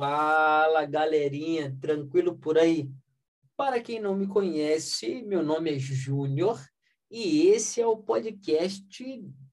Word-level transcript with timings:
Fala, 0.00 0.86
galerinha, 0.86 1.76
tranquilo 1.78 2.34
por 2.34 2.56
aí? 2.56 2.90
Para 3.54 3.82
quem 3.82 4.00
não 4.00 4.16
me 4.16 4.26
conhece, 4.26 5.20
meu 5.24 5.42
nome 5.42 5.76
é 5.76 5.78
Júnior 5.78 6.58
e 7.10 7.48
esse 7.48 7.82
é 7.82 7.86
o 7.86 7.98
podcast 7.98 9.04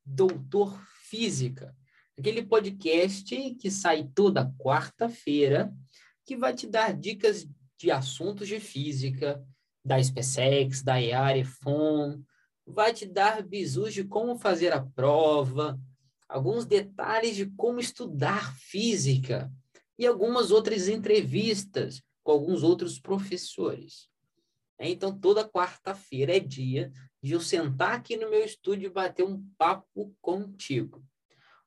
Doutor 0.05 0.81
Física, 1.01 1.75
aquele 2.17 2.45
podcast 2.45 3.35
que 3.55 3.69
sai 3.69 4.09
toda 4.15 4.49
quarta-feira, 4.57 5.69
que 6.25 6.37
vai 6.37 6.53
te 6.53 6.65
dar 6.65 6.93
dicas 6.93 7.45
de 7.77 7.91
assuntos 7.91 8.47
de 8.47 8.61
física, 8.61 9.45
da 9.83 10.01
SpaceX, 10.01 10.81
da 10.81 11.01
EAR, 11.01 11.43
FON, 11.43 12.23
vai 12.65 12.93
te 12.93 13.05
dar 13.05 13.43
bisus 13.43 13.93
de 13.93 14.05
como 14.05 14.37
fazer 14.37 14.71
a 14.71 14.79
prova, 14.79 15.77
alguns 16.29 16.65
detalhes 16.65 17.35
de 17.35 17.47
como 17.47 17.81
estudar 17.81 18.55
física 18.55 19.51
e 19.97 20.05
algumas 20.05 20.51
outras 20.51 20.87
entrevistas 20.87 22.01
com 22.23 22.31
alguns 22.31 22.63
outros 22.63 22.99
professores. 22.99 24.09
Então, 24.79 25.17
toda 25.17 25.47
quarta-feira 25.47 26.35
é 26.35 26.39
dia 26.39 26.91
de 27.21 27.33
eu 27.33 27.41
sentar 27.41 27.93
aqui 27.93 28.15
no 28.15 28.29
meu 28.29 28.43
estúdio 28.43 28.87
e 28.87 28.93
bater 28.93 29.25
um 29.25 29.43
papo 29.57 30.15
contigo. 30.21 31.03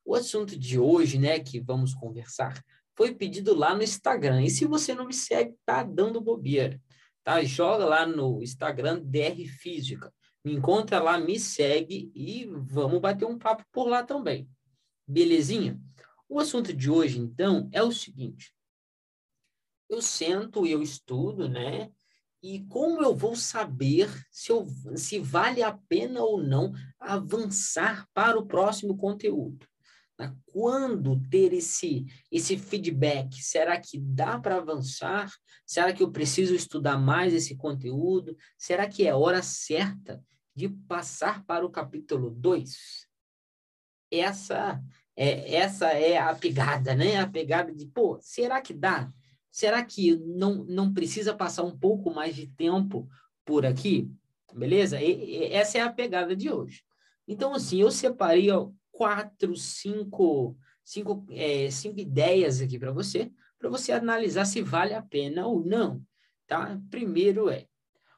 O 0.05 0.15
assunto 0.15 0.57
de 0.57 0.79
hoje, 0.79 1.19
né, 1.19 1.39
que 1.39 1.59
vamos 1.59 1.93
conversar, 1.93 2.63
foi 2.95 3.13
pedido 3.13 3.53
lá 3.53 3.75
no 3.75 3.83
Instagram. 3.83 4.43
E 4.43 4.49
se 4.49 4.65
você 4.65 4.93
não 4.93 5.05
me 5.05 5.13
segue, 5.13 5.55
tá 5.65 5.83
dando 5.83 6.21
bobeira. 6.21 6.81
Tá? 7.23 7.43
Joga 7.43 7.85
lá 7.85 8.05
no 8.05 8.41
Instagram 8.41 9.01
DR 9.03 9.45
Física. 9.59 10.13
Me 10.43 10.53
encontra 10.53 11.01
lá, 11.01 11.19
me 11.19 11.39
segue 11.39 12.11
e 12.15 12.45
vamos 12.47 12.99
bater 12.99 13.25
um 13.25 13.37
papo 13.37 13.63
por 13.71 13.87
lá 13.87 14.03
também. 14.03 14.49
Belezinha? 15.07 15.79
O 16.31 16.39
assunto 16.39 16.73
de 16.73 16.89
hoje, 16.89 17.19
então, 17.19 17.69
é 17.73 17.83
o 17.83 17.91
seguinte. 17.91 18.55
Eu 19.89 20.01
sento, 20.01 20.65
eu 20.65 20.81
estudo, 20.81 21.49
né? 21.49 21.91
E 22.41 22.61
como 22.67 23.03
eu 23.03 23.13
vou 23.13 23.35
saber 23.35 24.09
se, 24.31 24.49
eu, 24.49 24.65
se 24.95 25.19
vale 25.19 25.61
a 25.61 25.77
pena 25.89 26.21
ou 26.21 26.41
não 26.41 26.71
avançar 26.97 28.07
para 28.13 28.39
o 28.39 28.45
próximo 28.45 28.95
conteúdo? 28.95 29.67
Né? 30.17 30.33
Quando 30.45 31.21
ter 31.29 31.51
esse, 31.51 32.05
esse 32.31 32.57
feedback? 32.57 33.43
Será 33.43 33.77
que 33.77 33.99
dá 33.99 34.39
para 34.39 34.55
avançar? 34.55 35.29
Será 35.65 35.91
que 35.91 36.01
eu 36.01 36.13
preciso 36.13 36.55
estudar 36.55 36.97
mais 36.97 37.33
esse 37.33 37.57
conteúdo? 37.57 38.37
Será 38.57 38.87
que 38.87 39.05
é 39.05 39.13
hora 39.13 39.43
certa 39.43 40.23
de 40.55 40.69
passar 40.69 41.43
para 41.43 41.65
o 41.65 41.69
capítulo 41.69 42.31
2? 42.31 43.05
Essa 44.09 44.81
é, 45.23 45.53
essa 45.53 45.89
é 45.89 46.17
a 46.17 46.33
pegada, 46.33 46.95
né? 46.95 47.17
A 47.17 47.27
pegada 47.27 47.71
de, 47.71 47.85
pô, 47.85 48.17
será 48.19 48.59
que 48.59 48.73
dá? 48.73 49.13
Será 49.51 49.85
que 49.85 50.15
não, 50.15 50.63
não 50.63 50.91
precisa 50.91 51.31
passar 51.35 51.61
um 51.61 51.77
pouco 51.77 52.11
mais 52.11 52.35
de 52.35 52.47
tempo 52.47 53.07
por 53.45 53.63
aqui? 53.63 54.11
Beleza? 54.51 54.99
E, 54.99 55.11
e, 55.11 55.53
essa 55.53 55.77
é 55.77 55.81
a 55.81 55.93
pegada 55.93 56.35
de 56.35 56.49
hoje. 56.49 56.81
Então, 57.27 57.53
assim, 57.53 57.79
eu 57.79 57.91
separei 57.91 58.49
ó, 58.49 58.71
quatro, 58.91 59.55
cinco, 59.55 60.57
cinco, 60.83 61.23
é, 61.29 61.69
cinco 61.69 61.99
ideias 61.99 62.59
aqui 62.59 62.79
para 62.79 62.91
você, 62.91 63.31
para 63.59 63.69
você 63.69 63.91
analisar 63.91 64.45
se 64.45 64.63
vale 64.63 64.95
a 64.95 65.03
pena 65.03 65.45
ou 65.45 65.63
não. 65.63 66.01
Tá? 66.47 66.81
Primeiro 66.89 67.47
é, 67.47 67.67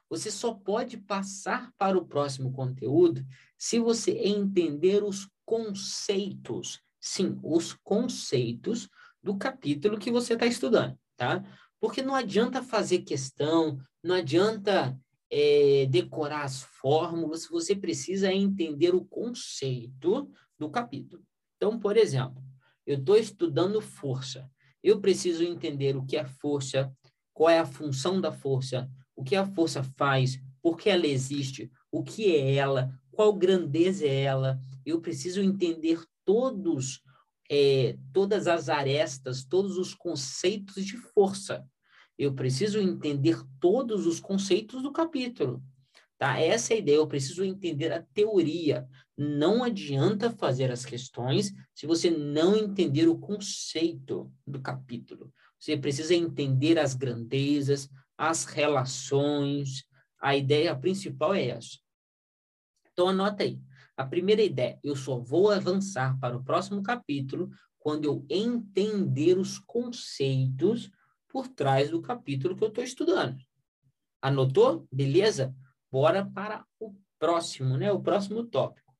você 0.08 0.30
só 0.30 0.54
pode 0.54 0.96
passar 0.96 1.70
para 1.76 1.98
o 1.98 2.06
próximo 2.06 2.50
conteúdo 2.50 3.22
se 3.58 3.78
você 3.78 4.12
entender 4.12 5.04
os 5.04 5.28
conceitos 5.44 6.82
sim, 7.04 7.38
os 7.42 7.74
conceitos 7.74 8.88
do 9.22 9.36
capítulo 9.36 9.98
que 9.98 10.10
você 10.10 10.32
está 10.32 10.46
estudando, 10.46 10.98
tá? 11.18 11.44
Porque 11.78 12.00
não 12.00 12.14
adianta 12.14 12.62
fazer 12.62 13.00
questão, 13.00 13.78
não 14.02 14.14
adianta 14.14 14.98
é, 15.30 15.84
decorar 15.90 16.44
as 16.44 16.62
fórmulas, 16.62 17.46
você 17.46 17.76
precisa 17.76 18.32
entender 18.32 18.94
o 18.94 19.04
conceito 19.04 20.30
do 20.58 20.70
capítulo. 20.70 21.22
Então, 21.56 21.78
por 21.78 21.98
exemplo, 21.98 22.42
eu 22.86 22.98
estou 22.98 23.18
estudando 23.18 23.82
força. 23.82 24.50
Eu 24.82 24.98
preciso 24.98 25.44
entender 25.44 25.96
o 25.96 26.06
que 26.06 26.16
é 26.16 26.24
força, 26.24 26.90
qual 27.34 27.50
é 27.50 27.58
a 27.58 27.66
função 27.66 28.18
da 28.18 28.32
força, 28.32 28.90
o 29.14 29.22
que 29.22 29.36
a 29.36 29.44
força 29.44 29.82
faz, 29.98 30.40
por 30.62 30.78
que 30.78 30.88
ela 30.88 31.06
existe, 31.06 31.70
o 31.92 32.02
que 32.02 32.34
é 32.34 32.54
ela, 32.54 32.98
qual 33.12 33.34
grandeza 33.34 34.06
é 34.06 34.22
ela. 34.22 34.58
Eu 34.86 35.02
preciso 35.02 35.42
entender 35.42 36.00
todos 36.24 37.02
é, 37.50 37.96
todas 38.12 38.46
as 38.46 38.68
arestas, 38.68 39.44
todos 39.44 39.76
os 39.76 39.94
conceitos 39.94 40.84
de 40.84 40.96
força. 40.96 41.66
Eu 42.18 42.32
preciso 42.32 42.80
entender 42.80 43.42
todos 43.60 44.06
os 44.06 44.20
conceitos 44.20 44.82
do 44.82 44.92
capítulo. 44.92 45.62
Tá? 46.16 46.38
Essa 46.38 46.72
é 46.72 46.76
a 46.76 46.78
ideia, 46.78 46.96
eu 46.96 47.06
preciso 47.06 47.44
entender 47.44 47.92
a 47.92 48.02
teoria. 48.02 48.88
Não 49.16 49.64
adianta 49.64 50.30
fazer 50.30 50.70
as 50.70 50.84
questões 50.84 51.52
se 51.74 51.86
você 51.86 52.10
não 52.10 52.56
entender 52.56 53.08
o 53.08 53.18
conceito 53.18 54.32
do 54.46 54.60
capítulo. 54.60 55.32
Você 55.58 55.76
precisa 55.76 56.14
entender 56.14 56.78
as 56.78 56.94
grandezas, 56.94 57.88
as 58.16 58.44
relações. 58.44 59.84
A 60.20 60.36
ideia 60.36 60.74
principal 60.74 61.34
é 61.34 61.48
essa. 61.48 61.78
Então, 62.92 63.08
anota 63.08 63.42
aí. 63.42 63.58
A 63.96 64.04
primeira 64.04 64.42
ideia, 64.42 64.78
eu 64.82 64.96
só 64.96 65.18
vou 65.18 65.50
avançar 65.50 66.18
para 66.18 66.36
o 66.36 66.42
próximo 66.42 66.82
capítulo 66.82 67.50
quando 67.78 68.04
eu 68.04 68.26
entender 68.28 69.38
os 69.38 69.58
conceitos 69.58 70.90
por 71.28 71.48
trás 71.48 71.90
do 71.90 72.00
capítulo 72.00 72.56
que 72.56 72.64
eu 72.64 72.68
estou 72.68 72.82
estudando. 72.82 73.38
Anotou? 74.20 74.88
Beleza? 74.90 75.54
Bora 75.92 76.24
para 76.24 76.64
o 76.80 76.94
próximo, 77.18 77.76
né? 77.76 77.92
O 77.92 78.00
próximo 78.00 78.44
tópico. 78.44 78.92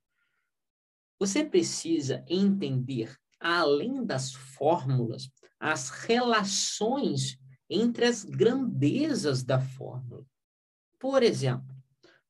Você 1.19 1.45
precisa 1.45 2.25
entender, 2.29 3.17
além 3.41 4.05
das 4.05 4.33
fórmulas, 4.33 5.31
as 5.59 5.91
relações 5.91 7.39
entre 7.71 8.05
as 8.05 8.23
grandezas 8.23 9.43
da 9.43 9.59
fórmula. 9.59 10.25
Por 10.99 11.23
exemplo, 11.23 11.75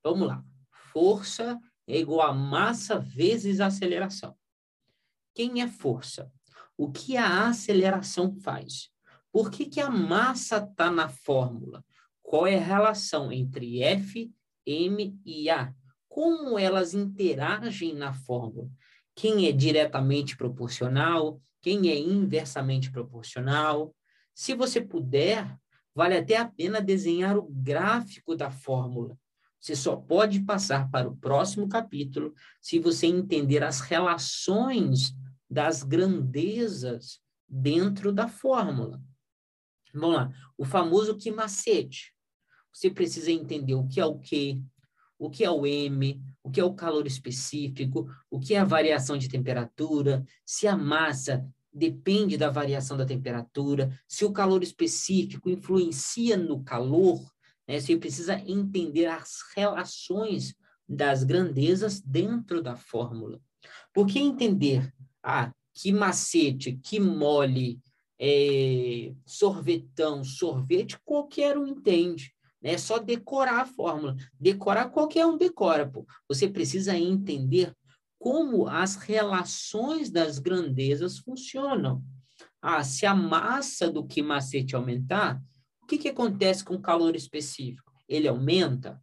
vamos 0.03 0.29
lá. 0.29 0.45
Força 0.93 1.61
é 1.87 1.99
igual 1.99 2.29
a 2.29 2.33
massa 2.33 2.99
vezes 2.99 3.61
a 3.61 3.67
aceleração. 3.67 4.37
Quem 5.35 5.61
é 5.63 5.69
força? 5.69 6.31
O 6.77 6.91
que 6.91 7.17
a 7.17 7.49
aceleração 7.49 8.35
faz? 8.41 8.91
Por 9.31 9.51
que, 9.51 9.67
que 9.67 9.81
a 9.81 9.91
massa 9.91 10.59
está 10.59 10.91
na 10.91 11.09
fórmula? 11.09 11.85
Qual 12.23 12.47
é 12.47 12.57
a 12.57 12.65
relação 12.65 13.33
entre 13.33 13.83
F, 13.83 14.33
M 14.67 15.19
e 15.25 15.51
A? 15.51 15.75
Como 16.09 16.59
elas 16.59 16.95
interagem 16.95 17.95
na 17.95 18.15
fórmula? 18.15 18.71
Quem 19.15 19.47
é 19.47 19.53
diretamente 19.53 20.37
proporcional? 20.37 21.41
Quem 21.61 21.89
é 21.89 21.99
inversamente 21.99 22.91
proporcional? 22.91 23.95
Se 24.35 24.55
você 24.55 24.81
puder, 24.81 25.57
vale 25.95 26.17
até 26.17 26.37
a 26.37 26.49
pena 26.49 26.81
desenhar 26.81 27.37
o 27.37 27.49
gráfico 27.49 28.37
da 28.37 28.51
fórmula 28.51 29.17
você 29.65 29.75
só 29.75 29.97
pode 29.97 30.41
passar 30.41 30.91
para 30.91 31.09
o 31.09 31.17
próximo 31.17 31.67
capítulo 31.67 32.35
se 32.61 32.79
você 32.79 33.07
entender 33.07 33.65
as 33.65 33.81
relações 33.81 35.17
das 35.49 35.83
grandezas 35.83 37.19
dentro 37.49 38.13
da 38.13 38.29
fórmula. 38.29 39.03
Vamos 39.95 40.17
lá. 40.17 40.31
O 40.59 40.67
famoso 40.67 41.17
que 41.17 41.31
macete. 41.31 42.13
Você 42.71 42.91
precisa 42.91 43.33
entender 43.33 43.75
o 43.75 43.87
que 43.87 43.99
é 43.99 44.05
o 44.05 44.19
Q, 44.19 44.63
o 45.19 45.31
que 45.31 45.43
é 45.43 45.51
o 45.51 45.67
M, 45.67 46.23
o 46.43 46.51
que 46.51 46.61
é 46.61 46.65
o 46.65 46.75
calor 46.75 47.07
específico, 47.07 48.07
o 48.31 48.39
que 48.39 48.53
é 48.53 48.59
a 48.59 48.65
variação 48.65 49.17
de 49.17 49.31
temperatura, 49.31 50.27
se 50.45 50.69
a 50.69 50.77
massa 50.77 51.43
depende 51.73 52.37
da 52.37 52.51
variação 52.51 52.99
da 52.99 53.07
temperatura, 53.07 53.99
se 54.07 54.27
o 54.27 54.33
calor 54.33 54.63
específico 54.63 55.49
influencia 55.49 56.37
no 56.37 56.63
calor, 56.63 57.34
né? 57.67 57.81
Você 57.81 57.97
precisa 57.97 58.39
entender 58.47 59.07
as 59.07 59.39
relações 59.57 60.55
das 60.89 61.25
grandezas 61.25 62.01
dentro 62.01 62.63
da 62.63 62.77
fórmula. 62.77 63.41
Porque 63.93 64.19
entender 64.19 64.93
ah, 65.23 65.53
que 65.73 65.93
macete, 65.93 66.79
que 66.83 67.01
mole, 67.01 67.81
é, 68.19 69.13
sorvetão, 69.27 70.23
sorvete, 70.23 70.99
qualquer 71.05 71.57
um 71.57 71.67
entende. 71.67 72.33
Né? 72.63 72.73
É 72.73 72.79
só 72.79 72.99
decorar 72.99 73.63
a 73.63 73.67
fórmula. 73.67 74.17
Decorar, 74.39 74.91
qualquer 74.91 75.27
um 75.27 75.37
decora. 75.37 75.89
Pô. 75.89 76.07
Você 76.29 76.49
precisa 76.49 76.97
entender 76.97 77.75
como 78.19 78.69
as 78.69 78.97
relações 78.97 80.11
das 80.11 80.39
grandezas 80.39 81.19
funcionam. 81.19 82.03
Ah, 82.61 82.83
se 82.83 83.05
a 83.05 83.15
massa 83.15 83.91
do 83.91 84.07
que 84.07 84.23
macete 84.23 84.75
aumentar, 84.75 85.43
o 85.85 85.87
que, 85.87 85.99
que 85.99 86.09
acontece 86.09 86.65
com 86.65 86.75
o 86.75 86.81
calor 86.81 87.15
específico? 87.15 87.93
Ele 88.09 88.27
aumenta? 88.27 88.99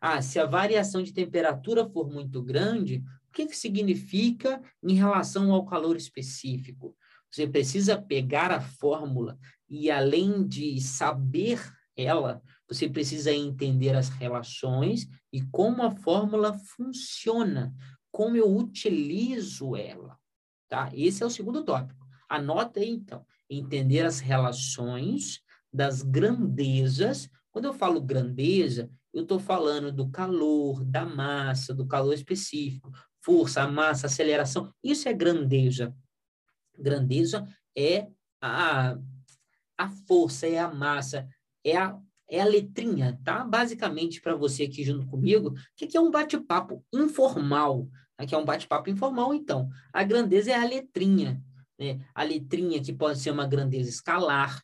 Ah, 0.00 0.20
se 0.20 0.40
a 0.40 0.44
variação 0.44 1.00
de 1.00 1.12
temperatura 1.12 1.88
for 1.88 2.10
muito 2.10 2.42
grande, 2.42 3.00
o 3.28 3.32
que, 3.32 3.46
que 3.46 3.56
significa 3.56 4.60
em 4.82 4.94
relação 4.94 5.52
ao 5.52 5.64
calor 5.64 5.96
específico? 5.96 6.96
Você 7.30 7.46
precisa 7.46 7.96
pegar 7.96 8.50
a 8.50 8.60
fórmula, 8.60 9.38
e 9.68 9.88
além 9.88 10.44
de 10.44 10.80
saber 10.80 11.60
ela, 11.96 12.42
você 12.68 12.88
precisa 12.88 13.32
entender 13.32 13.94
as 13.94 14.08
relações 14.08 15.08
e 15.32 15.40
como 15.42 15.84
a 15.84 15.92
fórmula 15.92 16.58
funciona, 16.76 17.72
como 18.10 18.36
eu 18.36 18.52
utilizo 18.52 19.76
ela, 19.76 20.18
tá? 20.68 20.90
Esse 20.92 21.22
é 21.22 21.26
o 21.26 21.30
segundo 21.30 21.62
tópico. 21.62 22.04
Anota 22.28 22.80
aí, 22.80 22.90
então, 22.90 23.24
entender 23.48 24.04
as 24.04 24.18
relações 24.18 25.40
das 25.76 26.02
grandezas. 26.02 27.28
Quando 27.50 27.66
eu 27.66 27.74
falo 27.74 28.00
grandeza, 28.00 28.90
eu 29.12 29.22
estou 29.22 29.38
falando 29.38 29.92
do 29.92 30.10
calor, 30.10 30.84
da 30.84 31.04
massa, 31.04 31.74
do 31.74 31.86
calor 31.86 32.14
específico, 32.14 32.90
força, 33.22 33.66
massa, 33.68 34.06
aceleração. 34.06 34.72
Isso 34.82 35.08
é 35.08 35.12
grandeza. 35.12 35.94
Grandeza 36.78 37.46
é 37.76 38.08
a, 38.40 38.96
a 39.78 39.88
força, 40.06 40.46
é 40.46 40.58
a 40.58 40.72
massa, 40.72 41.28
é 41.64 41.76
a 41.76 42.00
é 42.28 42.40
a 42.40 42.44
letrinha, 42.44 43.20
tá? 43.22 43.44
Basicamente, 43.44 44.20
para 44.20 44.34
você 44.34 44.64
aqui 44.64 44.82
junto 44.82 45.06
comigo, 45.06 45.54
que 45.76 45.84
aqui 45.84 45.96
é 45.96 46.00
um 46.00 46.10
bate-papo 46.10 46.84
informal. 46.92 47.88
Aqui 48.18 48.34
é 48.34 48.38
um 48.38 48.44
bate-papo 48.44 48.90
informal, 48.90 49.32
então. 49.32 49.68
A 49.92 50.02
grandeza 50.02 50.50
é 50.50 50.54
a 50.54 50.66
letrinha, 50.66 51.40
né? 51.78 52.00
A 52.12 52.24
letrinha 52.24 52.82
que 52.82 52.92
pode 52.92 53.20
ser 53.20 53.30
uma 53.30 53.46
grandeza 53.46 53.88
escalar, 53.88 54.60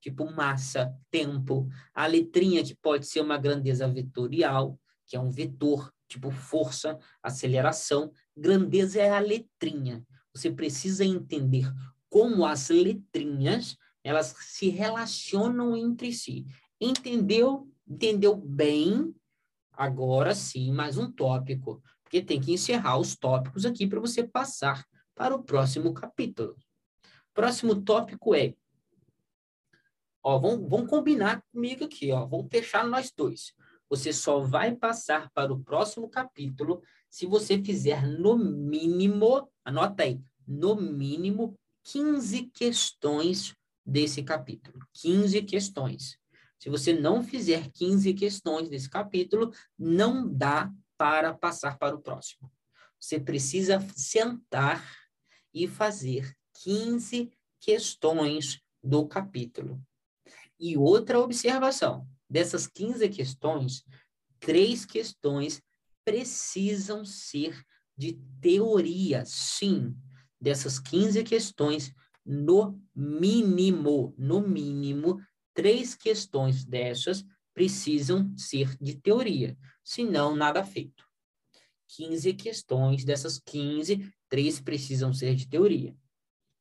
tipo 0.00 0.30
massa, 0.30 0.94
tempo. 1.10 1.68
A 1.94 2.06
letrinha 2.06 2.64
que 2.64 2.74
pode 2.74 3.06
ser 3.06 3.20
uma 3.20 3.38
grandeza 3.38 3.86
vetorial, 3.86 4.78
que 5.06 5.16
é 5.16 5.20
um 5.20 5.30
vetor, 5.30 5.92
tipo 6.08 6.30
força, 6.30 6.98
aceleração. 7.22 8.12
Grandeza 8.36 9.00
é 9.00 9.10
a 9.10 9.18
letrinha. 9.18 10.04
Você 10.34 10.50
precisa 10.50 11.04
entender 11.04 11.72
como 12.08 12.44
as 12.44 12.68
letrinhas 12.68 13.76
elas 14.02 14.34
se 14.40 14.68
relacionam 14.68 15.76
entre 15.76 16.12
si. 16.12 16.46
Entendeu? 16.80 17.68
Entendeu 17.86 18.36
bem? 18.36 19.14
Agora 19.72 20.34
sim, 20.34 20.72
mais 20.72 20.98
um 20.98 21.10
tópico, 21.10 21.82
porque 22.02 22.22
tem 22.22 22.40
que 22.40 22.52
encerrar 22.52 22.98
os 22.98 23.16
tópicos 23.16 23.64
aqui 23.64 23.86
para 23.86 24.00
você 24.00 24.24
passar 24.24 24.86
para 25.14 25.34
o 25.34 25.42
próximo 25.42 25.92
capítulo. 25.92 26.56
Próximo 27.34 27.80
tópico 27.82 28.34
é 28.34 28.54
Ó, 30.22 30.38
vão, 30.38 30.68
vão 30.68 30.86
combinar 30.86 31.42
comigo 31.52 31.84
aqui, 31.84 32.12
ó. 32.12 32.26
Vão 32.26 32.48
fechar 32.50 32.86
nós 32.86 33.12
dois. 33.16 33.52
Você 33.88 34.12
só 34.12 34.40
vai 34.40 34.74
passar 34.76 35.30
para 35.32 35.52
o 35.52 35.62
próximo 35.62 36.08
capítulo 36.08 36.82
se 37.10 37.26
você 37.26 37.62
fizer 37.62 38.06
no 38.06 38.38
mínimo, 38.38 39.50
anota 39.64 40.04
aí, 40.04 40.20
no 40.46 40.76
mínimo 40.76 41.58
15 41.84 42.50
questões 42.54 43.54
desse 43.84 44.22
capítulo. 44.22 44.78
15 44.94 45.42
questões. 45.42 46.18
Se 46.58 46.68
você 46.68 46.92
não 46.92 47.24
fizer 47.24 47.70
15 47.72 48.14
questões 48.14 48.68
desse 48.68 48.88
capítulo, 48.88 49.52
não 49.78 50.32
dá 50.32 50.70
para 50.96 51.34
passar 51.34 51.78
para 51.78 51.96
o 51.96 52.00
próximo. 52.00 52.52
Você 53.00 53.18
precisa 53.18 53.80
sentar 53.96 54.86
e 55.52 55.66
fazer 55.66 56.36
15 56.62 57.32
questões 57.58 58.60
do 58.82 59.06
capítulo. 59.06 59.82
E 60.60 60.76
outra 60.76 61.18
observação: 61.18 62.06
dessas 62.28 62.66
15 62.66 63.08
questões, 63.08 63.82
três 64.38 64.84
questões 64.84 65.62
precisam 66.04 67.04
ser 67.04 67.64
de 67.96 68.20
teoria. 68.40 69.24
Sim, 69.24 69.96
dessas 70.40 70.78
15 70.78 71.24
questões, 71.24 71.92
no 72.24 72.78
mínimo, 72.94 74.14
no 74.16 74.40
mínimo, 74.40 75.20
três 75.54 75.94
questões 75.94 76.64
dessas 76.64 77.24
precisam 77.54 78.32
ser 78.36 78.76
de 78.80 78.94
teoria, 78.96 79.58
senão 79.82 80.36
nada 80.36 80.64
feito. 80.64 81.04
15 81.88 82.34
questões, 82.34 83.04
dessas 83.04 83.38
15, 83.38 84.08
três 84.28 84.60
precisam 84.60 85.12
ser 85.12 85.34
de 85.34 85.48
teoria, 85.48 85.96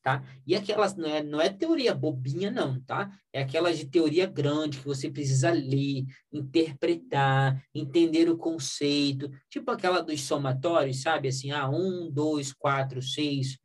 tá? 0.02 0.24
E 0.46 0.56
aquelas 0.56 0.96
não 0.96 1.08
é, 1.08 1.24
não 1.24 1.42
é 1.42 1.50
teoria 1.50 1.94
bobinha, 1.94 2.50
não, 2.50 2.80
tá? 2.82 3.12
É 3.34 3.42
aquelas 3.42 3.78
de 3.78 3.86
teoria 3.86 4.26
grande 4.26 4.80
que 4.80 4.86
você 4.86 5.10
precisa 5.10 5.52
ler, 5.52 6.06
interpretar, 6.32 7.62
entender 7.74 8.30
o 8.30 8.38
conceito, 8.38 9.30
tipo 9.50 9.72
aquela 9.72 10.02
dos 10.02 10.22
somatórios, 10.22 11.02
sabe? 11.02 11.28
Assim, 11.28 11.52
ah, 11.52 11.70
um, 11.70 12.10
dois, 12.12 12.54
quatro, 12.54 13.02
seis, 13.02 13.58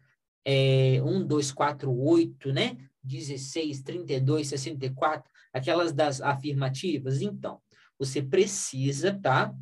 é, 0.45 1.01
um, 1.03 1.25
dois, 1.25 1.53
quatro, 1.53 1.93
oito, 1.93 2.53
né? 2.53 2.77
16, 3.03 3.83
32, 3.83 4.49
64, 4.49 5.31
aquelas 5.53 5.93
das 5.93 6.21
afirmativas. 6.21 7.21
Então, 7.21 7.61
você 7.99 8.23
precisa, 8.23 9.13
tá? 9.21 9.55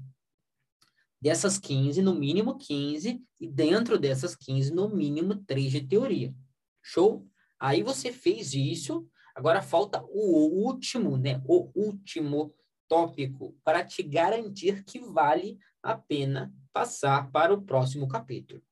Dessas 1.21 1.59
15, 1.59 2.03
no 2.03 2.15
mínimo 2.15 2.57
15, 2.57 3.21
e 3.41 3.49
dentro 3.49 3.99
dessas 3.99 4.35
15, 4.35 4.73
no 4.73 4.89
mínimo 4.89 5.37
3 5.37 5.71
de 5.71 5.81
teoria. 5.87 6.35
Show? 6.83 7.27
Aí 7.59 7.83
você 7.83 8.13
fez 8.13 8.55
isso, 8.55 9.07
agora 9.35 9.63
falta 9.63 10.03
o 10.09 10.67
último, 10.67 11.17
né? 11.17 11.41
O 11.47 11.71
último 11.75 12.55
tópico 12.89 13.57
para 13.65 13.85
te 13.85 14.03
garantir 14.03 14.85
que 14.85 14.99
vale 14.99 15.59
a 15.83 15.97
pena 15.97 16.53
passar 16.73 17.31
para 17.31 17.55
o 17.55 17.63
próximo 17.63 18.09
capítulo. 18.09 18.63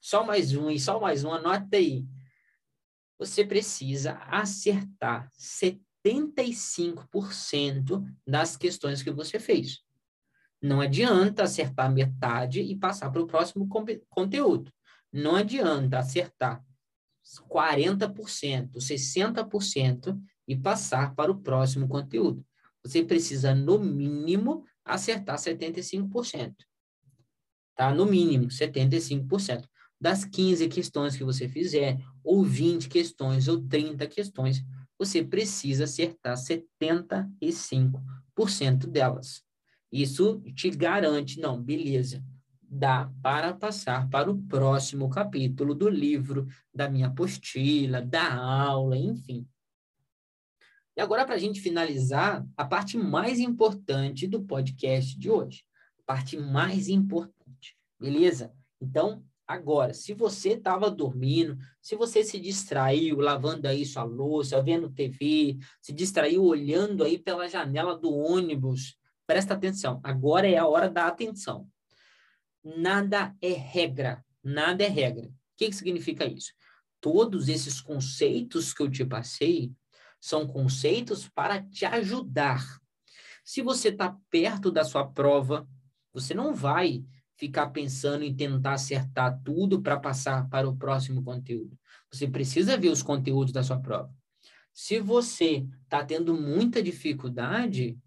Só 0.00 0.24
mais 0.24 0.54
um 0.54 0.70
e 0.70 0.80
só 0.80 1.00
mais 1.00 1.24
um, 1.24 1.32
anota 1.32 1.76
aí 1.76 2.06
você 3.20 3.44
precisa 3.44 4.14
acertar 4.30 5.30
75% 5.38 8.02
das 8.26 8.56
questões 8.56 9.02
que 9.02 9.10
você 9.10 9.38
fez. 9.38 9.82
Não 10.60 10.80
adianta 10.80 11.42
acertar 11.42 11.92
metade 11.92 12.62
e 12.62 12.74
passar 12.74 13.10
para 13.10 13.20
o 13.20 13.26
próximo 13.26 13.68
conteúdo. 14.08 14.72
Não 15.12 15.36
adianta 15.36 15.98
acertar 15.98 16.64
40%, 17.38 18.78
60% 18.78 20.20
e 20.48 20.56
passar 20.56 21.14
para 21.14 21.30
o 21.30 21.40
próximo 21.40 21.86
conteúdo. 21.86 22.44
Você 22.82 23.04
precisa, 23.04 23.54
no 23.54 23.78
mínimo, 23.78 24.64
acertar 24.84 25.36
75%. 25.36 26.54
Tá? 27.76 27.94
No 27.94 28.06
mínimo, 28.06 28.48
75% 28.48 29.68
das 30.00 30.24
15 30.24 30.66
questões 30.68 31.16
que 31.16 31.22
você 31.22 31.46
fizer, 31.46 31.98
ou 32.24 32.42
20 32.42 32.88
questões, 32.88 33.46
ou 33.48 33.60
30 33.60 34.06
questões, 34.06 34.64
você 34.98 35.22
precisa 35.22 35.84
acertar 35.84 36.36
75% 36.36 38.86
delas. 38.86 39.42
Isso 39.92 40.40
te 40.54 40.70
garante, 40.70 41.38
não, 41.38 41.62
beleza, 41.62 42.24
dá 42.70 43.10
para 43.20 43.52
passar 43.52 44.08
para 44.08 44.30
o 44.30 44.40
próximo 44.42 45.10
capítulo 45.10 45.74
do 45.74 45.88
livro, 45.88 46.46
da 46.72 46.88
minha 46.88 47.08
apostila, 47.08 48.00
da 48.00 48.32
aula, 48.32 48.96
enfim. 48.96 49.44
E 50.96 51.00
agora, 51.00 51.24
para 51.24 51.34
a 51.34 51.38
gente 51.38 51.60
finalizar, 51.60 52.46
a 52.56 52.64
parte 52.64 52.96
mais 52.96 53.40
importante 53.40 54.28
do 54.28 54.42
podcast 54.42 55.18
de 55.18 55.28
hoje. 55.28 55.64
A 56.00 56.12
parte 56.12 56.36
mais 56.36 56.88
importante, 56.88 57.76
beleza? 57.98 58.52
Então, 58.80 59.24
Agora, 59.50 59.92
se 59.92 60.14
você 60.14 60.50
estava 60.50 60.88
dormindo, 60.88 61.58
se 61.82 61.96
você 61.96 62.22
se 62.22 62.38
distraiu 62.38 63.18
lavando 63.18 63.66
aí 63.66 63.84
sua 63.84 64.04
louça, 64.04 64.62
vendo 64.62 64.92
TV, 64.92 65.58
se 65.82 65.92
distraiu 65.92 66.44
olhando 66.44 67.02
aí 67.02 67.18
pela 67.18 67.48
janela 67.48 67.98
do 67.98 68.14
ônibus, 68.14 68.96
presta 69.26 69.54
atenção. 69.54 69.98
Agora 70.04 70.48
é 70.48 70.56
a 70.56 70.68
hora 70.68 70.88
da 70.88 71.08
atenção. 71.08 71.66
Nada 72.64 73.34
é 73.40 73.52
regra. 73.52 74.24
Nada 74.42 74.84
é 74.84 74.88
regra. 74.88 75.26
O 75.26 75.32
que, 75.56 75.68
que 75.68 75.76
significa 75.76 76.24
isso? 76.24 76.52
Todos 77.00 77.48
esses 77.48 77.80
conceitos 77.80 78.72
que 78.72 78.82
eu 78.82 78.90
te 78.90 79.04
passei 79.04 79.72
são 80.20 80.46
conceitos 80.46 81.28
para 81.28 81.62
te 81.62 81.84
ajudar. 81.84 82.62
Se 83.42 83.62
você 83.62 83.88
está 83.88 84.16
perto 84.30 84.70
da 84.70 84.84
sua 84.84 85.06
prova, 85.06 85.66
você 86.12 86.34
não 86.34 86.54
vai 86.54 87.02
ficar 87.36 87.68
pensando 87.68 88.22
em 88.22 88.36
tentar 88.36 88.74
acertar 88.74 89.40
tudo 89.42 89.80
para 89.80 89.98
passar 89.98 90.46
para 90.50 90.68
o 90.68 90.76
próximo 90.76 91.24
conteúdo. 91.24 91.78
Você 92.12 92.28
precisa 92.28 92.76
ver 92.76 92.90
os 92.90 93.02
conteúdos 93.02 93.52
da 93.52 93.62
sua 93.62 93.80
prova. 93.80 94.14
Se 94.74 95.00
você 95.00 95.66
está 95.82 96.04
tendo 96.04 96.34
muita 96.34 96.82
dificuldade, 96.82 97.98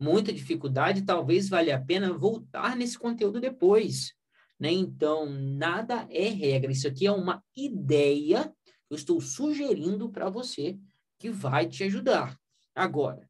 muita 0.00 0.32
dificuldade, 0.32 1.02
talvez 1.02 1.48
valha 1.48 1.76
a 1.76 1.80
pena 1.80 2.12
voltar 2.12 2.74
nesse 2.74 2.98
conteúdo 2.98 3.40
depois. 3.40 4.14
Né? 4.58 4.72
Então, 4.72 5.30
nada 5.30 6.06
é 6.10 6.28
regra. 6.28 6.72
Isso 6.72 6.88
aqui 6.88 7.06
é 7.06 7.12
uma 7.12 7.42
ideia 7.54 8.52
que 8.64 8.94
eu 8.94 8.96
estou 8.96 9.20
sugerindo 9.20 10.08
para 10.08 10.30
você 10.30 10.78
que 11.18 11.30
vai 11.30 11.66
te 11.66 11.84
ajudar. 11.84 12.36
Agora, 12.74 13.28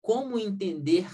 como 0.00 0.38
entender 0.38 1.06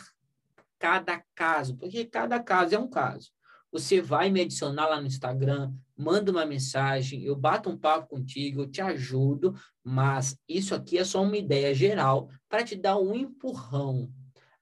cada 0.78 1.22
caso? 1.34 1.76
Porque 1.76 2.04
cada 2.04 2.40
caso 2.40 2.74
é 2.74 2.78
um 2.78 2.88
caso 2.88 3.30
você 3.76 4.00
vai 4.00 4.30
me 4.30 4.40
adicionar 4.40 4.86
lá 4.86 5.00
no 5.00 5.06
Instagram, 5.06 5.72
manda 5.96 6.30
uma 6.30 6.46
mensagem, 6.46 7.22
eu 7.24 7.36
bato 7.36 7.68
um 7.68 7.76
papo 7.76 8.08
contigo, 8.08 8.62
eu 8.62 8.70
te 8.70 8.80
ajudo, 8.80 9.54
mas 9.84 10.34
isso 10.48 10.74
aqui 10.74 10.96
é 10.96 11.04
só 11.04 11.22
uma 11.22 11.36
ideia 11.36 11.74
geral 11.74 12.30
para 12.48 12.64
te 12.64 12.74
dar 12.74 12.98
um 12.98 13.14
empurrão. 13.14 14.10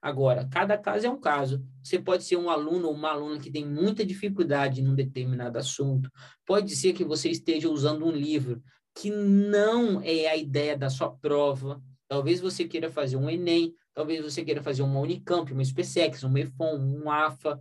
Agora, 0.05 0.47
cada 0.47 0.77
caso 0.77 1.07
é 1.07 1.09
um 1.09 1.19
caso. 1.19 1.65
Você 1.81 1.97
pode 1.97 2.23
ser 2.25 2.37
um 2.37 2.47
aluno 2.47 2.89
ou 2.89 2.93
uma 2.93 3.09
aluna 3.09 3.39
que 3.39 3.49
tem 3.49 3.65
muita 3.65 4.05
dificuldade 4.05 4.83
num 4.83 4.93
determinado 4.93 5.57
assunto. 5.57 6.11
Pode 6.45 6.75
ser 6.75 6.93
que 6.93 7.03
você 7.03 7.27
esteja 7.27 7.67
usando 7.71 8.05
um 8.05 8.11
livro 8.11 8.61
que 8.93 9.09
não 9.09 9.99
é 10.03 10.27
a 10.27 10.35
ideia 10.35 10.77
da 10.77 10.91
sua 10.91 11.09
prova. 11.09 11.81
Talvez 12.07 12.39
você 12.39 12.65
queira 12.65 12.91
fazer 12.91 13.17
um 13.17 13.27
Enem, 13.27 13.73
talvez 13.95 14.23
você 14.23 14.45
queira 14.45 14.61
fazer 14.61 14.83
uma 14.83 14.99
Unicamp, 14.99 15.51
uma 15.51 15.65
SpaceX, 15.65 16.23
um 16.23 16.29
MEFON, 16.29 16.75
um 16.75 17.09
AFA. 17.09 17.59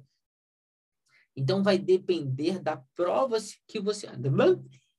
Então, 1.35 1.63
vai 1.63 1.79
depender 1.79 2.61
da 2.61 2.77
prova 2.95 3.39
que 3.67 3.81
você... 3.81 4.07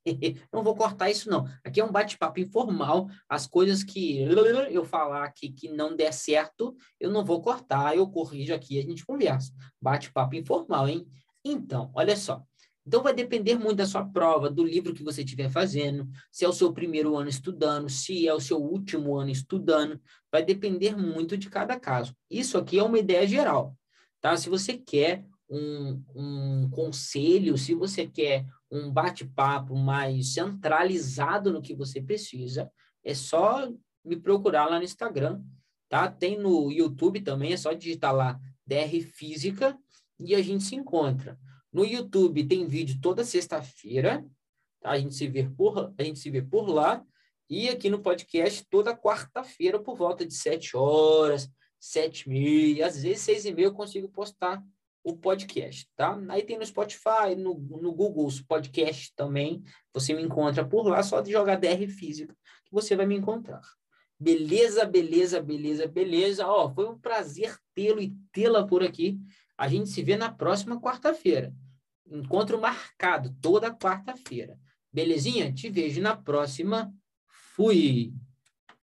não 0.52 0.64
vou 0.64 0.76
cortar 0.76 1.10
isso, 1.10 1.30
não. 1.30 1.48
Aqui 1.64 1.80
é 1.80 1.86
um 1.86 1.92
bate-papo 1.92 2.40
informal. 2.40 3.10
As 3.28 3.48
coisas 3.48 3.84
que 3.84 4.20
eu 4.72 4.86
falar 4.86 5.24
aqui 5.24 5.50
que 5.50 5.70
não 5.70 5.96
der 5.96 6.14
certo, 6.14 6.76
eu 7.00 7.12
não 7.12 7.26
vou 7.26 7.42
cortar, 7.42 7.96
eu 7.96 8.08
corrijo 8.08 8.54
aqui, 8.54 8.80
a 8.80 8.84
gente 8.84 9.06
conversa. 9.06 9.52
Bate-papo 9.82 10.36
informal, 10.36 10.88
hein? 10.88 11.08
Então, 11.44 11.92
olha 11.94 12.16
só. 12.16 12.44
Então, 12.88 13.02
vai 13.02 13.16
depender 13.16 13.56
muito 13.56 13.78
da 13.78 13.86
sua 13.88 14.06
prova, 14.06 14.48
do 14.48 14.64
livro 14.64 14.94
que 14.94 15.04
você 15.04 15.24
estiver 15.24 15.50
fazendo, 15.50 16.08
se 16.32 16.46
é 16.46 16.48
o 16.48 16.54
seu 16.54 16.72
primeiro 16.72 17.16
ano 17.16 17.28
estudando, 17.28 17.90
se 17.90 18.28
é 18.28 18.34
o 18.34 18.40
seu 18.40 18.62
último 18.62 19.16
ano 19.16 19.32
estudando. 19.32 20.00
Vai 20.32 20.44
depender 20.46 20.96
muito 20.96 21.36
de 21.36 21.50
cada 21.50 21.80
caso. 21.80 22.16
Isso 22.30 22.60
aqui 22.60 22.78
é 22.78 22.84
uma 22.84 23.00
ideia 23.00 23.28
geral, 23.28 23.76
tá? 24.22 24.38
Se 24.38 24.50
você 24.50 24.78
quer 24.78 25.26
um, 25.50 26.04
um 26.16 26.70
conselho, 26.70 27.58
se 27.58 27.74
você 27.74 28.08
quer 28.08 28.46
um 28.72 28.92
bate-papo 28.92 29.76
mais 29.76 30.34
centralizado 30.34 31.52
no 31.52 31.62
que 31.62 31.76
você 31.76 32.02
precisa, 32.02 32.72
é 33.04 33.14
só 33.14 33.72
me 34.04 34.16
procurar 34.16 34.66
lá 34.70 34.78
no 34.78 34.86
Instagram, 34.86 35.42
tá? 35.90 36.10
Tem 36.10 36.38
no 36.38 36.72
YouTube 36.72 37.22
também, 37.22 37.54
é 37.54 37.58
só 37.58 37.74
digitar 37.74 38.14
lá 38.14 38.40
DR 38.66 39.02
Física 39.02 39.78
e 40.20 40.34
a 40.34 40.42
gente 40.42 40.64
se 40.64 40.76
encontra. 40.76 41.38
No 41.72 41.86
YouTube 41.86 42.46
tem 42.48 42.68
vídeo 42.68 43.00
toda 43.02 43.24
sexta-feira, 43.24 44.26
tá? 44.82 44.92
A 44.92 45.00
gente 45.00 45.14
se 45.14 45.28
vê 45.28 45.44
por 45.44 45.94
a 45.98 46.04
gente 46.04 46.20
se 46.20 46.30
vê 46.30 46.42
por 46.42 46.68
lá 46.68 47.04
e 47.50 47.70
aqui 47.70 47.90
no 47.90 48.02
podcast 48.02 48.66
toda 48.70 48.98
quarta-feira 48.98 49.80
por 49.80 49.96
volta 49.96 50.26
de 50.26 50.34
sete 50.34 50.76
horas, 50.76 51.48
sete 51.80 52.24
e 52.26 52.30
meia, 52.30 52.88
às 52.88 53.04
vezes 53.04 53.22
seis 53.22 53.46
e 53.46 53.54
meia 53.54 53.68
eu 53.68 53.74
consigo 53.74 54.10
postar 54.10 54.64
o 55.06 55.16
podcast, 55.16 55.88
tá? 55.96 56.20
Aí 56.30 56.42
tem 56.42 56.58
no 56.58 56.66
Spotify, 56.66 57.36
no, 57.38 57.54
no 57.54 57.94
Google 57.94 58.28
Podcast 58.48 59.14
também. 59.16 59.64
Você 59.94 60.16
me 60.16 60.24
encontra 60.24 60.66
por 60.66 60.88
lá, 60.88 61.04
só 61.04 61.22
de 61.22 61.32
jogar 61.32 61.58
DR 61.58 61.88
Física, 61.88 62.36
que 62.66 62.74
você 62.74 62.96
vai 62.96 63.06
me 63.06 63.16
encontrar. 63.16 63.62
Beleza, 64.20 64.84
beleza, 64.84 65.40
beleza, 65.40 65.88
beleza. 65.88 66.48
Ó, 66.48 66.74
foi 66.74 66.90
um 66.90 66.98
prazer 66.98 67.56
tê-lo 67.76 68.02
e 68.02 68.16
tê-la 68.32 68.66
por 68.66 68.82
aqui. 68.82 69.20
A 69.56 69.68
gente 69.68 69.90
se 69.90 70.02
vê 70.02 70.18
na 70.18 70.32
próxima 70.32 70.82
quarta-feira. 70.82 71.54
Encontro 72.08 72.60
marcado 72.60 73.36
toda 73.40 73.72
quarta-feira. 73.72 74.60
Belezinha? 74.92 75.54
Te 75.54 75.70
vejo 75.70 76.02
na 76.02 76.16
próxima. 76.16 76.92
Fui! 77.28 78.12